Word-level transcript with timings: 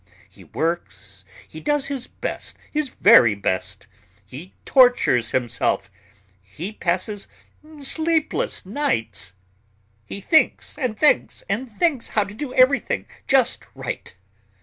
He 0.27 0.45
works, 0.45 1.23
he 1.47 1.59
does 1.59 1.85
his 1.85 2.07
best, 2.07 2.57
his 2.71 2.89
very 2.89 3.35
best, 3.35 3.85
he 4.25 4.55
tortures 4.65 5.29
himself, 5.29 5.91
he 6.41 6.71
passes 6.71 7.27
sleepless 7.79 8.65
nights, 8.65 9.33
he 10.03 10.19
thinks 10.19 10.75
and 10.79 10.97
thinks 10.97 11.43
and 11.47 11.69
thinks 11.71 12.07
how 12.17 12.23
to 12.23 12.33
do 12.33 12.51
everything 12.51 13.05
just 13.27 13.67
right. 13.75 14.15